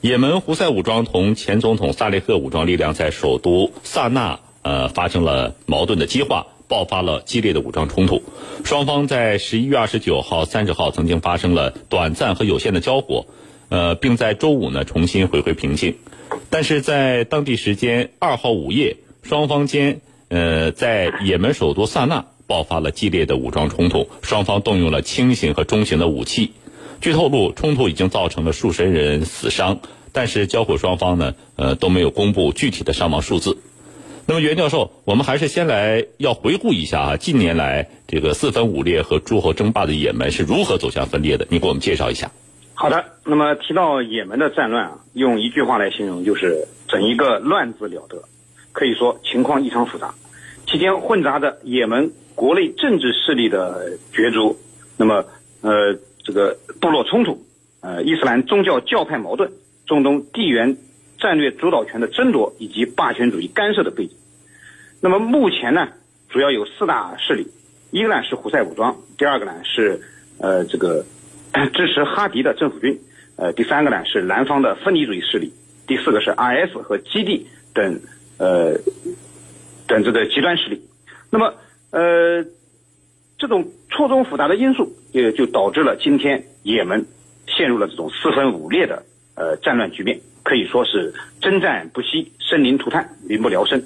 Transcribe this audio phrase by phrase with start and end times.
[0.00, 8.22] 也门胡塞武装同前总统萨利赫武装力量在首都萨那呃发生了矛盾的激化，爆发了激烈的武装冲突。
[8.64, 13.26] 双方在十一月二十九号、三十号曾经发生了短暂和有限的交火，
[13.68, 15.96] 呃，并在周五呢重新回归平静。
[16.50, 26.52] 但是在当地时间二号午夜，双方间呃在也门首都萨那爆发了激烈的武装冲突，双方动用了轻型和中型的武器。
[27.00, 29.78] 据透露，冲突已经造成了数十人死伤，
[30.12, 33.58] 但是交火双方呢，呃都没有公布具体的伤亡数字。
[34.26, 41.46] 那么袁教授，我们还是先来要回顾一下啊，近年来这个四分五裂和诸侯争霸的也门是如何走向分裂的？
[41.48, 42.32] 你给我们介绍一下。
[42.74, 48.24] 好的，那么提到也门的战乱啊，用一句话来形容，就是整一个乱字了得，
[48.72, 50.14] 可以说情况异常复杂，
[50.66, 54.58] 期间混杂着也门国内政治势力的角逐，
[54.96, 55.26] 那么
[55.60, 55.98] 呃。
[56.26, 57.46] 这个部落冲突，
[57.82, 59.52] 呃，伊斯兰宗教教派矛盾，
[59.86, 60.76] 中东地缘
[61.18, 64.16] 战略主导权的争夺，以及霸权主义干涉的背景。
[65.00, 65.86] 那么目前呢，
[66.28, 67.46] 主要有四大势力，
[67.92, 70.00] 一个呢是胡塞武装，第二个呢是
[70.40, 71.04] 呃这个
[71.72, 72.98] 支持哈迪的政府军，
[73.36, 75.52] 呃，第三个呢是南方的分离主义势力，
[75.86, 78.00] 第四个是 IS 和基地等
[78.38, 78.76] 呃
[79.86, 80.82] 等这个极端势力。
[81.30, 81.54] 那么
[81.92, 82.44] 呃。
[83.38, 87.06] 这种错综复杂的因素，也就导致了今天也门
[87.46, 89.02] 陷入了这种四分五裂的
[89.34, 93.82] 呃战乱局面，可以说是征战不息，生灵涂炭，民不聊生。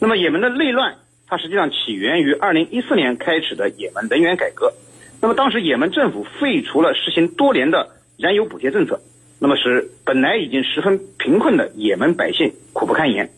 [0.00, 0.94] 那么也门的内乱，
[1.26, 4.72] 它实际上起源于二零一四年开始的也门能源改革。
[5.20, 8.98] 那么当时也门政府废除了实行多年的燃油补贴政策，
[9.38, 13.30] 那么使本来已经十分贫困的也门百姓苦不堪言。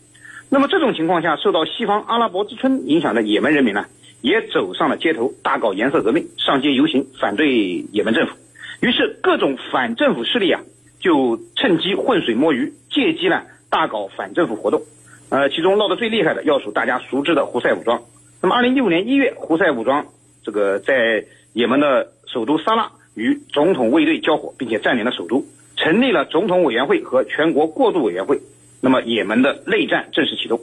[0.50, 3.86] 那么这种情况下，受到西方阿拉伯之春影响的也门人民呢？
[4.24, 8.34] 也走上了街头，大搞颜色革命，上街游行反对也门政府。
[8.80, 10.62] 于是各种反政府势力啊，
[10.98, 14.80] 就趁机浑水摸鱼，借机呢大搞反政府活动。
[15.28, 18.02] 呃，其中闹得最厉害的要数大家熟知的胡塞武装。
[18.40, 20.06] 那么，二零一五年一月，胡塞武装
[20.42, 25.44] 这个在也门的首都萨拉与总统卫队交火，并且占领了首都，
[25.76, 28.40] 成立了总统委员会和全国过渡委员会。
[28.80, 30.62] 那么，也门的内战正式启动。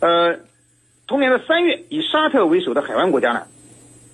[0.00, 0.40] 呃。
[1.06, 3.46] 同年的三月，以沙特为首的海湾国家呢，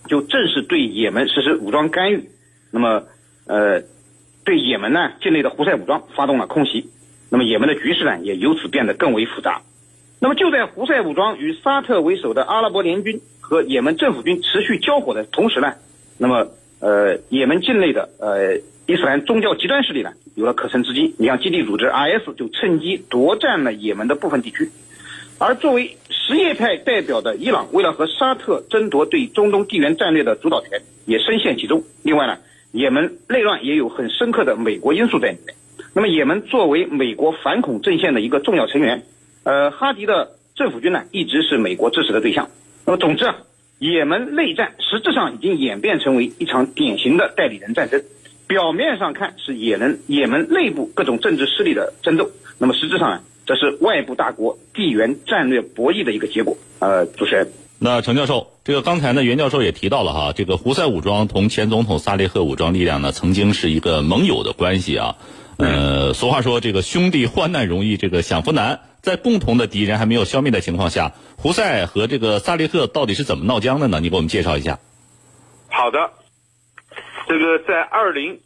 [0.08, 2.28] 就正式对也门实施武装干预。
[2.70, 3.04] 那么，
[3.46, 3.82] 呃，
[4.44, 6.90] 对也门呢境内的胡塞武装发动了空袭。
[7.30, 9.62] 那么，也门的局势呢也由此变得更为复杂。
[10.20, 15.72] 那么，就在胡塞武装与沙特为首的阿拉伯联军和也门政府军持续交火的同时呢，
[16.18, 16.48] 那么，
[16.80, 21.14] 呃，也门境内的呃伊斯兰宗教极端势力呢有了可乘之机。
[21.18, 24.70] 你像基地组织 IS 就趁机夺占了也门的部分地区。
[25.44, 31.82] 而作为什叶派代表的伊朗，为了和沙特争夺对中东地缘战略的主导权，也深陷其中。
[32.04, 32.38] 另外呢，
[32.70, 35.56] 也门内乱也有很深刻的美国因素在里面。
[35.94, 39.02] 那么，也门作为美国反恐阵线的一个重要成员，
[39.42, 42.48] 呃，哈迪的政府军呢，一直是美国支持的对象。
[42.86, 43.38] 那么，总之啊，
[43.80, 48.00] 也门内战实质上已经演变成为一场典型的代理人战争。
[48.46, 53.20] 表面上看是也门也门内部各种政治势力的争斗，那么实质上呢？
[53.52, 56.56] 这是外部大国地缘战略博弈的一个结果。
[56.78, 65.16] 呃，主持人，那程教授，这个刚才呢，袁教授也提到了哈，这个胡塞武装同前总统萨利赫武装力量呢，曾经是一个盟友的关系啊。
[65.58, 68.80] 呃，俗话说，这个兄弟患难容易，这个享福难。
[69.02, 74.00] 在共同的敌人还没有消灭的情况下，胡塞和这个萨利赫到底是怎么闹僵的呢？
[74.00, 74.78] 你给我们介绍一下。
[75.68, 76.10] 好的，
[77.28, 78.40] 这个在二零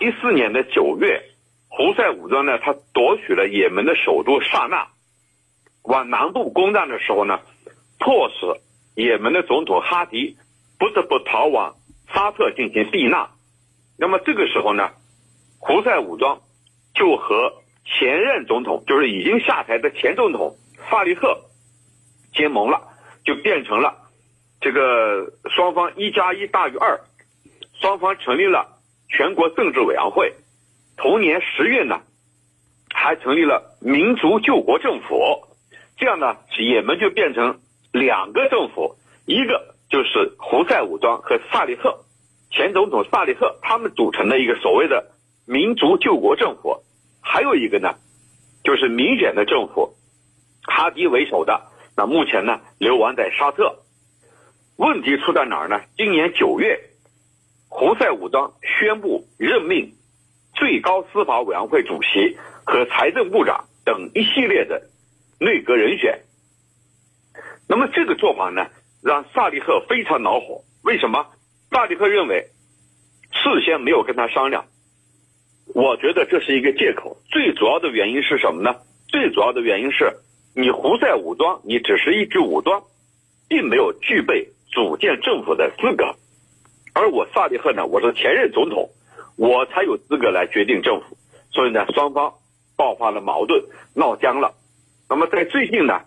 [0.00, 1.22] 一四年的九月。
[1.68, 4.88] 胡塞武装呢，他夺取了也门的首都萨那，
[5.82, 7.40] 往南部攻占的时候呢，
[7.98, 8.60] 迫使
[8.94, 10.36] 也门的总统哈迪
[10.78, 11.76] 不得不逃往
[12.12, 13.28] 沙特进行避难。
[13.98, 14.90] 那么这个时候呢，
[15.58, 16.40] 胡塞武装
[16.94, 20.56] 就和前任总统，就是已经下台的前总统
[20.90, 21.42] 萨利赫
[22.32, 22.80] 结盟了，
[23.24, 24.08] 就变成了
[24.60, 27.00] 这个双方一加一大于二，
[27.80, 30.34] 双方成立了全国政治委员会。
[30.98, 32.00] 同年十月呢，
[32.92, 35.46] 还成立了民族救国政府，
[35.96, 37.60] 这样呢，也门就变成
[37.92, 42.04] 两个政府，一个就是胡塞武装和萨利赫
[42.50, 45.12] 前总统萨利赫他们组成的一个所谓的
[45.46, 46.82] 民族救国政府，
[47.22, 47.94] 还有一个呢，
[48.64, 49.94] 就是明显的政府，
[50.64, 53.84] 哈迪为首的，那目前呢流亡在沙特。
[54.76, 55.80] 问题出在哪儿呢？
[55.96, 56.80] 今年九月，
[57.68, 59.94] 胡塞武装宣布任命。
[60.58, 64.90] 最高司法委员会主席和财政部长等一系列的
[65.38, 66.20] 内阁人选。
[67.68, 68.66] 那么这个做法呢，
[69.00, 70.64] 让萨利赫非常恼火。
[70.82, 71.26] 为什么？
[71.70, 72.48] 萨利赫认为
[73.30, 74.64] 事先没有跟他商量，
[75.74, 77.18] 我觉得这是一个借口。
[77.30, 78.80] 最主要的原因是什么呢？
[79.06, 80.12] 最主要的原因是
[80.56, 82.82] 你胡塞武装，你只是一支武装，
[83.48, 86.16] 并没有具备组建政府的资格。
[86.94, 88.90] 而我萨利赫呢，我是前任总统，
[89.38, 91.16] 我才有资格来决定政府。
[91.50, 92.34] 所以呢，双方
[92.76, 93.64] 爆发了矛盾，
[93.94, 94.54] 闹僵了。
[95.08, 96.02] 那么在最近呢，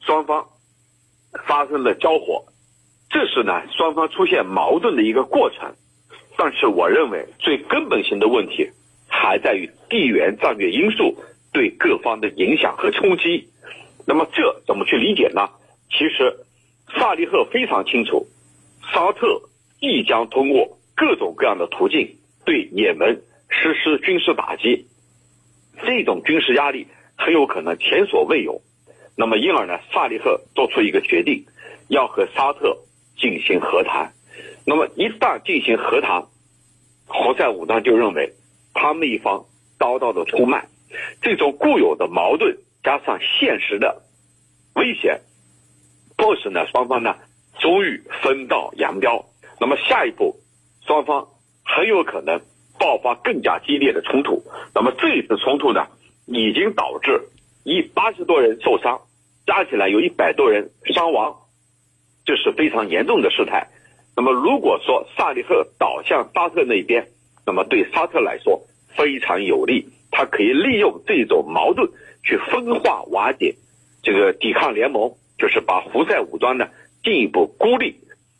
[0.00, 0.48] 双方
[1.46, 2.44] 发生了交火，
[3.08, 5.74] 这是呢双方出现矛盾的一个过程。
[6.36, 8.70] 但是我认为最根本性的问题
[9.06, 11.16] 还在于地缘战略因素
[11.52, 13.48] 对各方的影响和冲击。
[14.06, 15.48] 那么这怎么去理解呢？
[15.90, 16.44] 其实
[16.98, 18.26] 萨利赫非常清楚，
[18.92, 19.42] 沙特
[19.78, 24.86] 必将通过各种各样的途径对也门实施军事打击，
[25.84, 26.86] 这种军事压力
[27.16, 28.62] 很有可能前所未有。
[29.16, 31.44] 那么因而呢，萨利赫做出一个决定，
[31.88, 32.78] 要和沙特
[33.16, 34.12] 进行和谈。
[34.64, 36.26] 那么一旦进行和谈，
[37.06, 38.32] 胡塞武装就认为
[38.72, 39.44] 他们一方
[39.78, 40.66] 遭到的出卖，
[41.20, 44.02] 这种固有的矛盾加上现实的
[44.74, 45.20] 危险，
[46.16, 47.16] 迫使呢双方呢
[47.58, 49.26] 终于分道扬镳。
[49.60, 50.40] 那么下一步，
[50.86, 51.28] 双方
[51.74, 52.40] 很有可能
[52.78, 54.44] 爆发更加激烈的冲突。
[54.74, 55.86] 那么这一次冲突呢，
[56.26, 57.28] 已经导致
[57.64, 59.00] 一八十多人受伤，
[59.46, 61.36] 加起来有一百多人伤亡，
[62.26, 63.68] 这是非常严重的事态。
[64.14, 67.08] 那么，如果说萨利赫倒向沙特那边，
[67.46, 68.62] 那么对沙特来说
[68.94, 71.88] 非常有利，他可以利用这种矛盾
[72.22, 73.56] 去分化瓦解
[74.02, 76.68] 这个抵抗联盟，就是把胡塞武装呢
[77.02, 77.96] 进一步孤立。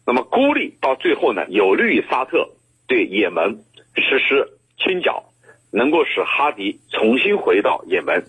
[0.07, 2.51] 那么孤立到最后呢，有利于沙特
[2.93, 3.65] 对也门
[3.97, 5.25] 实施清剿，
[5.73, 8.23] 能够使哈迪重新回到也门。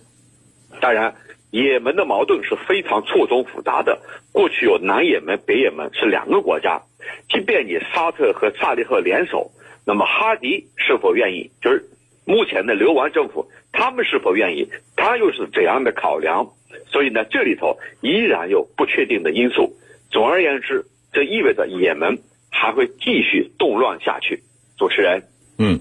[0.80, 1.14] 当然。
[1.50, 4.00] 也门的矛盾是非常错综复杂的。
[4.32, 6.82] 过去有南也门、北也门是两个国家，
[7.28, 9.52] 即便你沙特和萨利赫联手，
[9.86, 11.52] 那么哈迪是否愿意？
[11.62, 11.88] 就是
[12.24, 14.68] 目前的流亡政府，他们是否愿意？
[14.96, 16.48] 他又是怎样的考量？
[16.88, 19.76] 所以呢，这里头依然有不确定的因素。
[20.10, 22.18] 总而言之，这意味着也门
[22.50, 24.42] 还会继续动乱下去。
[24.76, 25.22] 主持人，
[25.58, 25.80] 嗯。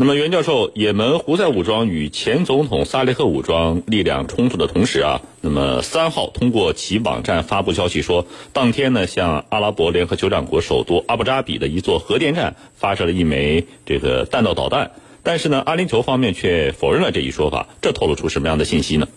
[0.00, 14.92] 那么，袁教授，也门胡塞武装与前总统萨利赫武装力量冲突的同时啊，那么三号通过其网站发布消息说，当天呢向阿拉伯联合酋长国首都阿布扎比的一座核电站发射了一枚这个弹道导弹，
[15.24, 19.08] 但是呢，阿联酋方面却否认了这一说法，这透露出什么样的信息呢？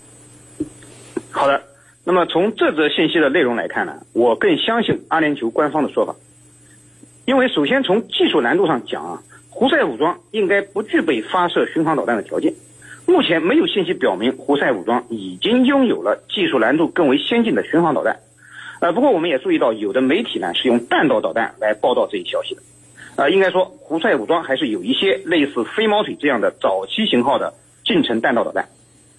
[1.29, 1.61] 好的，
[2.03, 6.15] 那么从这则信息的内容来看呢，我更相信阿联酋官方的说法，
[7.25, 9.21] 因为首先从技术难度上讲啊。
[9.53, 12.53] 胡塞武装应该不具备发射巡航导弹的条件，
[13.05, 18.17] 目前没有信息表明胡塞武装已经拥有了技术难度更为先进的巡航导弹。
[18.79, 22.61] 呃，不过我们也注意到，有的媒体呢是用弹道导弹来报道这一消息的。
[23.17, 27.53] 呃，应该说胡塞武装还是有一些类似飞毛腿这样的早期型号的
[27.85, 28.69] 近程弹道导弹。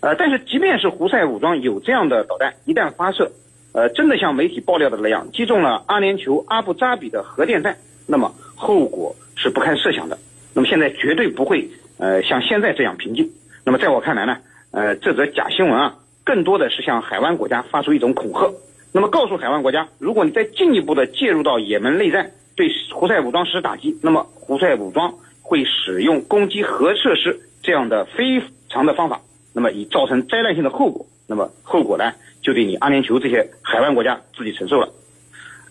[0.00, 3.30] 呃，但是即便是胡塞武装有这样的导弹，一旦发射，
[3.74, 7.76] 呃，真的像媒体爆料的那样击中了阿联酋阿布扎比的核电站，
[8.12, 9.16] 那么后果。
[9.34, 10.16] 是不堪设想的。
[10.54, 13.28] 那么现在绝对不会呃像现在这样平静。
[13.64, 14.36] 那么在我看来呢，
[14.70, 18.52] 呃这则假新闻啊，更多的是向海湾国家发出一种恐吓。
[18.92, 29.22] 那么告诉海湾国家，如果你再进一步的介入到也门内战，对胡塞武装实施打击，那么胡塞武装会使用攻击核设施这样的非常的方法，
[29.54, 31.06] 那么以造成灾难性的后果。
[31.26, 34.90] 那么后果呢，就对你阿联酋这些海湾国家自己承受了。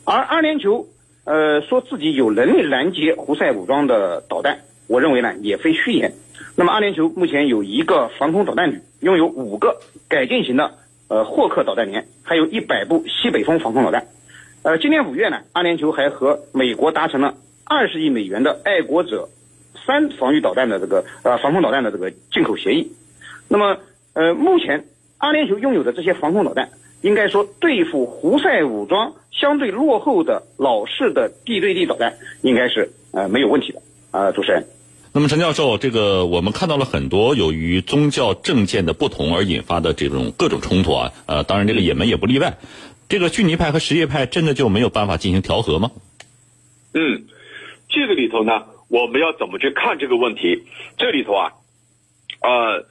[0.04, 0.88] 而阿联酋。
[1.32, 6.12] 呃，说自己有能力拦截胡塞武装的导弹，我认为呢也非虚言。
[6.58, 10.74] 那么阿联酋目前有一个防空导弹旅，拥有五个改进型的
[11.08, 14.08] 呃霍克导弹连，还有一百部西北风防空导弹。
[14.64, 19.30] 呃，今年五月呢，阿联酋还和美国达成了二十亿美元的爱国者
[19.86, 22.92] 三防御导弹的这个呃防空导弹的这个进口协议。
[23.48, 23.78] 那么
[24.12, 24.84] 呃，目前
[25.18, 26.72] 阿联酋拥有的这些防空导弹。
[27.02, 33.82] 应该说，对付胡塞武装相对落后的老式的地对地导弹，应该是呃没有问题的
[34.12, 34.68] 啊，主持人。
[35.14, 42.60] 那么陈教授，这个我们看到了很多由于宗教政见的不同而引发的这种各种冲突啊，呃，当然这个也门也不例外。
[43.10, 45.92] 这个逊尼派和什叶派真的就没有办法进行调和吗？
[46.94, 47.26] 嗯，
[47.90, 50.64] 这个里头呢，我们要怎么去看这个问题？
[50.98, 51.52] 这里头啊，
[52.42, 52.86] 呃，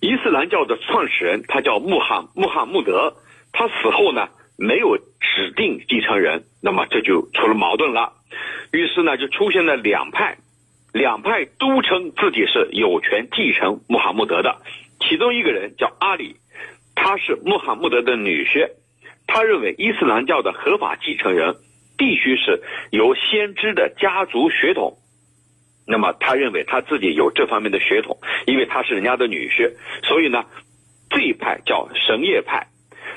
[0.00, 3.16] 伊斯兰教的创始人他叫穆罕穆罕默德。
[3.56, 8.12] 他死后呢，没有指定继承人，那么这就出了矛盾了。
[8.72, 10.38] 于是呢，就出现了两派，
[10.92, 14.60] 两派都称自己是有权继承穆罕默德的。
[14.98, 16.34] 其中一个人叫阿里，
[16.96, 18.70] 他是穆罕默德的女婿，
[19.28, 21.54] 他认为伊斯兰教的合法继承人
[21.96, 24.98] 必须是由先知的家族血统
[25.86, 30.44] 那么他认为他自己有这方面的血统，因为他是人家的女婿，所以呢，
[31.08, 32.66] 这一派叫什叶派。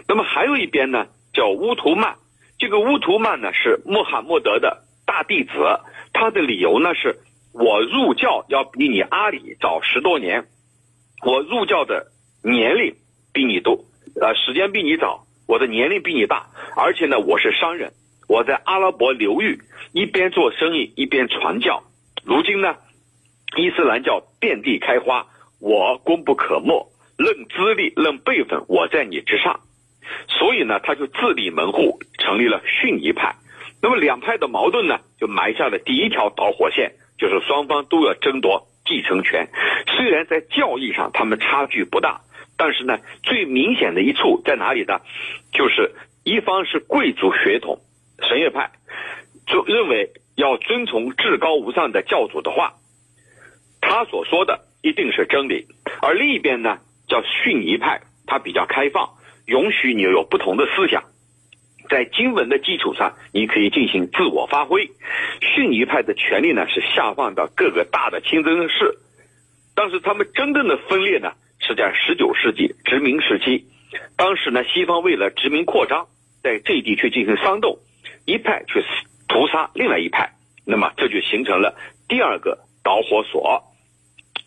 [0.08, 2.16] 那么还有一边呢叫乌图曼，
[2.58, 5.52] 这个乌图曼呢是穆罕默德的大弟子，
[6.14, 7.20] 他的理由呢是
[7.54, 10.46] 我入教要比你阿里早十多年，
[11.26, 12.12] 我入教的
[12.44, 12.96] 年龄
[13.34, 13.86] 比你多，
[14.22, 17.94] 呃，时间比你早，我的年龄比你大，而且呢我是商人，
[18.28, 19.62] 我在阿拉伯流域
[19.94, 21.84] 一边做生意一边传教。
[22.24, 22.76] 如今呢，
[23.56, 25.28] 伊斯兰教遍地开花，
[25.60, 26.92] 我功不可没。
[27.18, 29.62] 论资历，论辈分，我在你之上。
[30.28, 33.36] 所以呢，他就自立门户，成立了逊尼派。
[33.82, 39.48] 那么两派的矛盾呢，就埋下了第一条导火线，就是双方都要争夺继承权。
[39.88, 42.22] 虽然在教义上他们差距不大，
[42.58, 45.00] 但是呢，最明显的一处在哪里呢？
[45.52, 47.80] 就是一方是贵族血统，
[48.28, 48.72] 什叶派，
[49.46, 50.12] 就认为。
[50.38, 52.76] 要遵从至高无上的教主的话，
[53.82, 55.66] 他所说的一定是真理。
[56.00, 59.17] 而另一边呢，叫逊尼派，他比较开放，
[59.48, 61.04] 允许你有不同的思想，
[61.90, 64.86] 在经文的基础上，你可以进行自我发挥。
[65.42, 69.00] 逊尼派的权力呢，是下放到各个大的清真寺，
[69.74, 73.66] 但是他们真正的分裂呢，是在十九世纪殖民时期。
[74.16, 76.08] 当时呢，西方为了殖民扩张，
[76.44, 77.80] 在这一地区进行煽动，
[78.26, 78.84] 一派去。
[79.30, 80.32] 屠杀另外一派，
[80.66, 81.76] 那么这就形成了
[82.08, 83.62] 第二个导火索。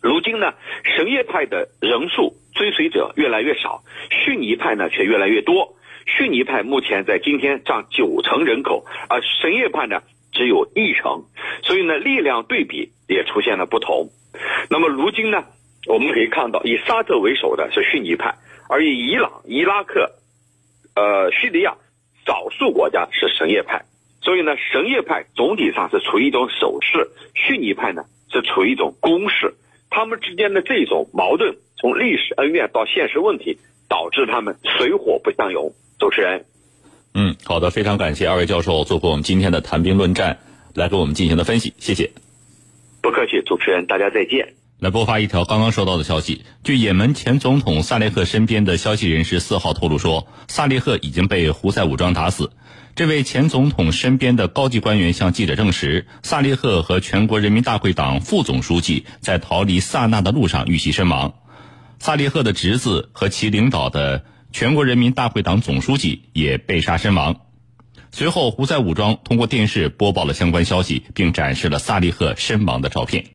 [0.01, 0.53] 如今呢，
[0.83, 5.75] 什叶派的人数追随者越来越少，逊尼派呢却越来越多。
[6.07, 11.25] 逊尼派目前在今天占九成人口，而什叶派呢只有一成，
[11.61, 14.09] 所以呢力量对比也出现了不同。
[14.71, 15.45] 那么如今呢，
[15.85, 18.33] 我们可以看到以沙特为首的是逊尼派，
[18.69, 20.13] 而以伊朗、伊拉克、
[20.95, 21.75] 呃叙利亚
[22.25, 23.85] 少数国家是什叶派。
[24.23, 29.53] 所以呢，什叶派总体上是处于一种守势，逊尼派呢是处于一种攻势。
[29.91, 35.73] 他们之间的这种矛盾，从历史恩怨到现实问题，导致他们水火不相容。
[35.99, 36.45] 主持人，
[37.13, 40.39] 嗯，好的，非常感谢二位教授做过我们今天的谈兵论战，
[40.73, 42.09] 来给我们进行的分析，谢谢。
[43.01, 44.53] 不客气，主持人，大家再见。
[44.79, 52.49] 来播发一条刚刚收到的消息，据也门前总统萨列赫身边的消息人士四号透露说，萨列赫已经被胡塞武装打死。
[52.93, 61.33] 这位前总统身边的高级官员向记者证实，萨利赫和全国人民大会党副总书记在逃离萨那的路上遇袭身亡。
[61.99, 67.37] 萨利赫的侄子和其领导的全国人民大会党总书记也被杀身亡。
[68.11, 73.25] 随后，胡塞武装通过电视播报了相关消息，并展示了萨利赫身亡的照片。